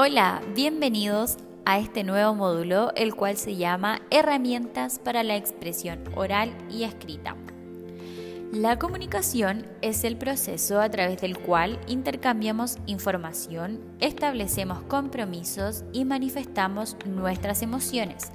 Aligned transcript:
Hola, 0.00 0.42
bienvenidos 0.54 1.38
a 1.64 1.80
este 1.80 2.04
nuevo 2.04 2.32
módulo, 2.32 2.92
el 2.94 3.16
cual 3.16 3.36
se 3.36 3.56
llama 3.56 4.00
Herramientas 4.12 5.00
para 5.00 5.24
la 5.24 5.34
expresión 5.34 6.04
oral 6.14 6.56
y 6.70 6.84
escrita. 6.84 7.34
La 8.52 8.78
comunicación 8.78 9.66
es 9.82 10.04
el 10.04 10.16
proceso 10.16 10.80
a 10.80 10.88
través 10.88 11.20
del 11.20 11.36
cual 11.36 11.80
intercambiamos 11.88 12.78
información, 12.86 13.80
establecemos 13.98 14.84
compromisos 14.84 15.82
y 15.92 16.04
manifestamos 16.04 16.96
nuestras 17.04 17.62
emociones 17.62 18.30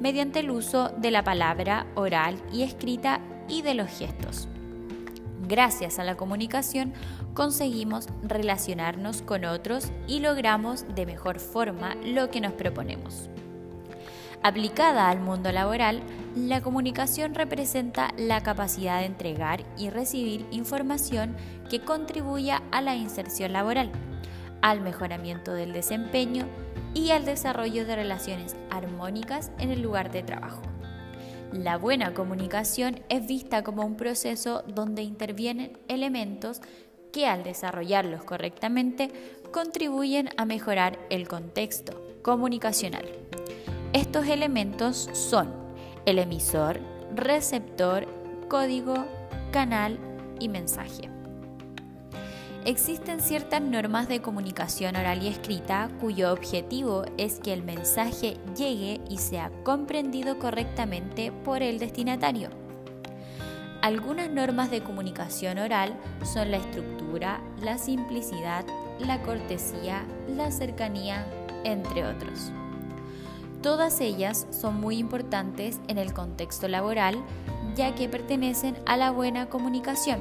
mediante 0.00 0.38
el 0.38 0.52
uso 0.52 0.90
de 0.98 1.10
la 1.10 1.24
palabra 1.24 1.88
oral 1.96 2.40
y 2.52 2.62
escrita 2.62 3.20
y 3.48 3.62
de 3.62 3.74
los 3.74 3.88
gestos. 3.88 4.46
Gracias 5.46 5.98
a 5.98 6.04
la 6.04 6.16
comunicación 6.16 6.92
conseguimos 7.34 8.08
relacionarnos 8.22 9.22
con 9.22 9.44
otros 9.44 9.90
y 10.06 10.20
logramos 10.20 10.84
de 10.94 11.06
mejor 11.06 11.38
forma 11.38 11.94
lo 12.04 12.30
que 12.30 12.40
nos 12.40 12.52
proponemos. 12.52 13.30
Aplicada 14.42 15.08
al 15.08 15.20
mundo 15.20 15.50
laboral, 15.50 16.00
la 16.36 16.60
comunicación 16.60 17.34
representa 17.34 18.12
la 18.16 18.42
capacidad 18.42 19.00
de 19.00 19.06
entregar 19.06 19.64
y 19.76 19.90
recibir 19.90 20.46
información 20.50 21.36
que 21.68 21.80
contribuya 21.80 22.62
a 22.70 22.80
la 22.80 22.94
inserción 22.94 23.52
laboral, 23.52 23.90
al 24.62 24.80
mejoramiento 24.80 25.54
del 25.54 25.72
desempeño 25.72 26.46
y 26.94 27.10
al 27.10 27.24
desarrollo 27.24 27.84
de 27.84 27.96
relaciones 27.96 28.56
armónicas 28.70 29.50
en 29.58 29.70
el 29.70 29.82
lugar 29.82 30.10
de 30.12 30.22
trabajo. 30.22 30.62
La 31.52 31.78
buena 31.78 32.12
comunicación 32.12 33.00
es 33.08 33.26
vista 33.26 33.64
como 33.64 33.84
un 33.84 33.96
proceso 33.96 34.62
donde 34.66 35.02
intervienen 35.02 35.78
elementos 35.88 36.60
que 37.12 37.26
al 37.26 37.42
desarrollarlos 37.42 38.22
correctamente 38.24 39.10
contribuyen 39.50 40.28
a 40.36 40.44
mejorar 40.44 40.98
el 41.08 41.26
contexto 41.26 42.02
comunicacional. 42.22 43.06
Estos 43.94 44.26
elementos 44.28 45.08
son 45.14 45.54
el 46.04 46.18
emisor, 46.18 46.80
receptor, 47.14 48.06
código, 48.48 49.06
canal 49.50 49.98
y 50.38 50.48
mensaje. 50.48 51.17
Existen 52.64 53.20
ciertas 53.20 53.62
normas 53.62 54.08
de 54.08 54.20
comunicación 54.20 54.96
oral 54.96 55.22
y 55.22 55.28
escrita 55.28 55.88
cuyo 56.00 56.32
objetivo 56.32 57.04
es 57.16 57.38
que 57.38 57.52
el 57.52 57.62
mensaje 57.62 58.36
llegue 58.56 59.00
y 59.08 59.18
sea 59.18 59.50
comprendido 59.62 60.38
correctamente 60.38 61.32
por 61.32 61.62
el 61.62 61.78
destinatario. 61.78 62.50
Algunas 63.80 64.28
normas 64.28 64.70
de 64.70 64.82
comunicación 64.82 65.58
oral 65.58 65.96
son 66.24 66.50
la 66.50 66.56
estructura, 66.56 67.40
la 67.62 67.78
simplicidad, 67.78 68.66
la 68.98 69.22
cortesía, 69.22 70.04
la 70.36 70.50
cercanía, 70.50 71.24
entre 71.62 72.04
otros. 72.04 72.50
Todas 73.62 74.00
ellas 74.00 74.46
son 74.50 74.80
muy 74.80 74.98
importantes 74.98 75.80
en 75.86 75.96
el 75.96 76.12
contexto 76.12 76.68
laboral 76.68 77.16
ya 77.76 77.94
que 77.94 78.08
pertenecen 78.08 78.76
a 78.86 78.96
la 78.96 79.12
buena 79.12 79.48
comunicación, 79.48 80.20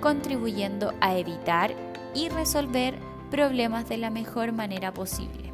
contribuyendo 0.00 0.92
a 1.00 1.16
evitar 1.16 1.74
y 2.14 2.28
resolver 2.28 2.94
problemas 3.30 3.88
de 3.88 3.98
la 3.98 4.10
mejor 4.10 4.52
manera 4.52 4.92
posible. 4.92 5.52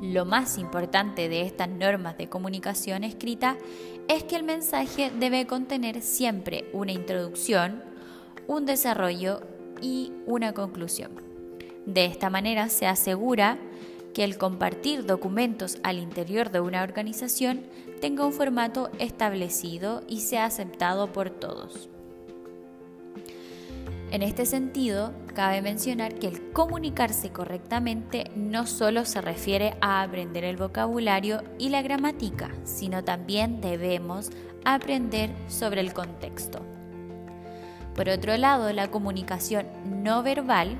Lo 0.00 0.24
más 0.24 0.58
importante 0.58 1.28
de 1.28 1.42
estas 1.42 1.68
normas 1.68 2.16
de 2.18 2.28
comunicación 2.28 3.02
escrita 3.02 3.56
es 4.06 4.22
que 4.22 4.36
el 4.36 4.44
mensaje 4.44 5.10
debe 5.10 5.46
contener 5.46 6.02
siempre 6.02 6.68
una 6.72 6.92
introducción, 6.92 7.82
un 8.46 8.64
desarrollo 8.64 9.40
y 9.82 10.12
una 10.26 10.52
conclusión. 10.54 11.10
De 11.84 12.04
esta 12.04 12.30
manera 12.30 12.68
se 12.68 12.86
asegura 12.86 13.58
que 14.14 14.24
el 14.24 14.38
compartir 14.38 15.04
documentos 15.04 15.78
al 15.82 15.98
interior 15.98 16.50
de 16.50 16.60
una 16.60 16.82
organización 16.82 17.62
tenga 18.00 18.24
un 18.24 18.32
formato 18.32 18.90
establecido 18.98 20.02
y 20.06 20.20
sea 20.20 20.44
aceptado 20.44 21.12
por 21.12 21.30
todos. 21.30 21.88
En 24.10 24.22
este 24.22 24.46
sentido, 24.46 25.12
cabe 25.34 25.60
mencionar 25.60 26.14
que 26.14 26.28
el 26.28 26.52
comunicarse 26.52 27.30
correctamente 27.30 28.30
no 28.34 28.66
solo 28.66 29.04
se 29.04 29.20
refiere 29.20 29.76
a 29.80 30.02
aprender 30.02 30.44
el 30.44 30.56
vocabulario 30.56 31.42
y 31.58 31.68
la 31.68 31.82
gramática, 31.82 32.50
sino 32.64 33.04
también 33.04 33.60
debemos 33.60 34.30
aprender 34.64 35.30
sobre 35.48 35.80
el 35.80 35.92
contexto. 35.92 36.60
Por 37.94 38.08
otro 38.08 38.36
lado, 38.36 38.72
la 38.72 38.90
comunicación 38.90 39.66
no 39.84 40.22
verbal 40.22 40.76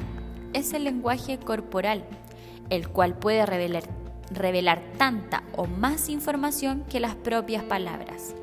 es 0.54 0.72
el 0.72 0.84
lenguaje 0.84 1.38
corporal 1.38 2.04
el 2.70 2.88
cual 2.88 3.14
puede 3.14 3.46
revelar, 3.46 4.82
tanta 4.98 5.42
o 5.56 5.66
más 5.66 6.08
información 6.08 6.84
que 6.88 7.00
las 7.00 7.14
propias 7.14 7.64
palabras. 7.64 8.34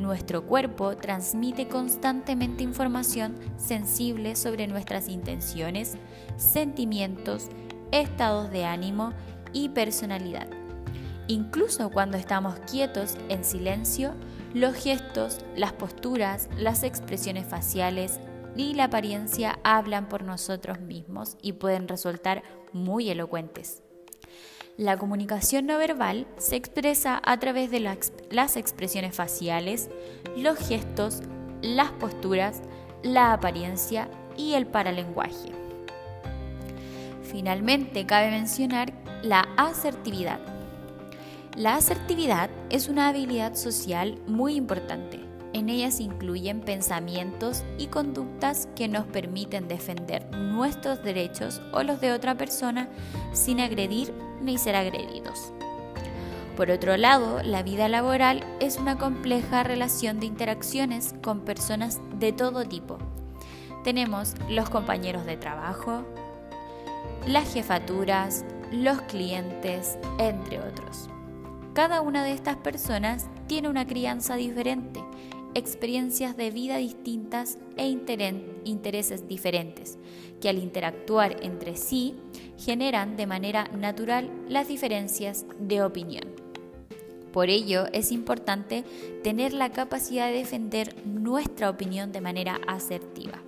Nuestro 0.00 0.46
cuerpo 0.46 0.96
transmite 0.96 1.68
constantemente 1.68 2.62
información 2.62 3.36
sensible 3.58 4.34
sobre 4.34 4.66
nuestras 4.66 5.10
intenciones, 5.10 5.98
sentimientos, 6.38 7.48
estados 7.92 8.50
de 8.50 8.64
ánimo 8.64 9.12
y 9.52 9.68
personalidad. 9.68 10.48
Incluso 11.28 11.90
cuando 11.90 12.16
estamos 12.16 12.58
quietos 12.60 13.16
en 13.28 13.44
silencio, 13.44 14.14
los 14.54 14.74
gestos, 14.74 15.40
las 15.54 15.74
posturas, 15.74 16.48
las 16.56 16.82
expresiones 16.82 17.44
faciales, 17.44 18.20
y 18.56 18.72
la 18.74 18.84
apariencia 18.84 19.58
hablan 19.64 20.08
por 20.08 20.24
nosotros 20.24 20.80
mismos 20.80 21.36
y 21.42 21.52
pueden 21.52 21.88
resultar 21.88 22.42
muy 22.72 23.10
elocuentes. 23.10 23.82
La 24.80 24.96
comunicación 24.96 25.66
no 25.66 25.76
verbal 25.76 26.26
se 26.38 26.56
expresa 26.56 27.20
a 27.22 27.38
través 27.38 27.70
de 27.70 27.80
las 27.80 28.56
expresiones 28.56 29.14
faciales, 29.14 29.90
los 30.38 30.58
gestos, 30.58 31.20
las 31.60 31.90
posturas, 31.90 32.62
la 33.02 33.34
apariencia 33.34 34.08
y 34.38 34.54
el 34.54 34.66
paralenguaje. 34.66 35.52
Finalmente, 37.24 38.06
cabe 38.06 38.30
mencionar 38.30 38.94
la 39.22 39.46
asertividad. 39.58 40.40
La 41.58 41.74
asertividad 41.74 42.48
es 42.70 42.88
una 42.88 43.08
habilidad 43.08 43.56
social 43.56 44.18
muy 44.26 44.54
importante 44.54 45.29
en 45.52 45.68
ellas 45.68 46.00
incluyen 46.00 46.60
pensamientos 46.60 47.64
y 47.76 47.88
conductas 47.88 48.68
que 48.76 48.88
nos 48.88 49.06
permiten 49.06 49.66
defender 49.68 50.30
nuestros 50.36 51.02
derechos 51.02 51.60
o 51.72 51.82
los 51.82 52.00
de 52.00 52.12
otra 52.12 52.36
persona 52.36 52.88
sin 53.32 53.60
agredir 53.60 54.12
ni 54.42 54.58
ser 54.58 54.76
agredidos. 54.76 55.52
Por 56.56 56.70
otro 56.70 56.96
lado, 56.96 57.42
la 57.42 57.62
vida 57.62 57.88
laboral 57.88 58.44
es 58.60 58.76
una 58.76 58.98
compleja 58.98 59.62
relación 59.62 60.20
de 60.20 60.26
interacciones 60.26 61.14
con 61.22 61.40
personas 61.40 62.00
de 62.18 62.32
todo 62.32 62.64
tipo. 62.64 62.98
Tenemos 63.82 64.34
los 64.48 64.68
compañeros 64.68 65.24
de 65.24 65.36
trabajo, 65.36 66.02
las 67.26 67.52
jefaturas, 67.52 68.44
los 68.70 69.00
clientes, 69.02 69.98
entre 70.18 70.60
otros. 70.60 71.08
Cada 71.72 72.02
una 72.02 72.24
de 72.24 72.32
estas 72.32 72.56
personas 72.56 73.28
tiene 73.46 73.68
una 73.68 73.86
crianza 73.86 74.34
diferente 74.36 75.00
experiencias 75.54 76.36
de 76.36 76.50
vida 76.50 76.76
distintas 76.76 77.58
e 77.76 77.88
intereses 77.88 79.26
diferentes, 79.28 79.98
que 80.40 80.48
al 80.48 80.58
interactuar 80.58 81.36
entre 81.42 81.76
sí 81.76 82.14
generan 82.58 83.16
de 83.16 83.26
manera 83.26 83.68
natural 83.68 84.30
las 84.48 84.68
diferencias 84.68 85.46
de 85.58 85.82
opinión. 85.82 86.24
Por 87.32 87.48
ello 87.48 87.86
es 87.92 88.10
importante 88.10 88.84
tener 89.22 89.52
la 89.52 89.70
capacidad 89.70 90.26
de 90.26 90.38
defender 90.38 90.94
nuestra 91.06 91.70
opinión 91.70 92.10
de 92.12 92.20
manera 92.20 92.60
asertiva. 92.66 93.40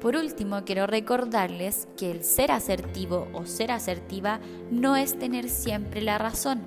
Por 0.00 0.16
último, 0.16 0.64
quiero 0.66 0.86
recordarles 0.86 1.88
que 1.96 2.10
el 2.10 2.24
ser 2.24 2.50
asertivo 2.50 3.28
o 3.32 3.46
ser 3.46 3.70
asertiva 3.70 4.38
no 4.70 4.96
es 4.96 5.18
tener 5.18 5.48
siempre 5.48 6.02
la 6.02 6.18
razón, 6.18 6.63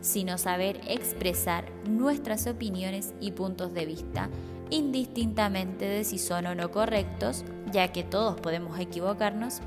sino 0.00 0.38
saber 0.38 0.80
expresar 0.88 1.70
nuestras 1.88 2.46
opiniones 2.46 3.14
y 3.20 3.32
puntos 3.32 3.74
de 3.74 3.86
vista, 3.86 4.28
indistintamente 4.70 5.86
de 5.86 6.04
si 6.04 6.18
son 6.18 6.46
o 6.46 6.54
no 6.54 6.70
correctos, 6.70 7.44
ya 7.72 7.88
que 7.88 8.04
todos 8.04 8.40
podemos 8.40 8.78
equivocarnos, 8.78 9.60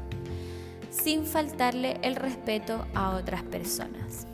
sin 0.89 1.25
faltarle 1.25 1.99
el 2.03 2.15
respeto 2.15 2.85
a 2.93 3.15
otras 3.15 3.43
personas. 3.43 4.27